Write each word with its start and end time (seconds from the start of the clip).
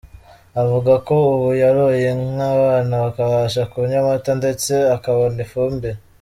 Avuga 0.61 0.93
ko 1.07 1.15
ubu 1.33 1.49
yoroye 1.61 2.07
inka 2.15 2.45
abana 2.57 2.93
bakabasha 3.03 3.61
kunywa 3.71 3.97
amata, 4.03 4.31
ndetse 4.41 4.71
akabona 4.95 5.37
ifumbire. 5.45 5.97